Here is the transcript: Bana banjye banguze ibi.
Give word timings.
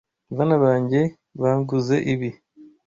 Bana 0.37 0.55
banjye 0.63 0.99
banguze 1.41 1.95
ibi. 2.13 2.29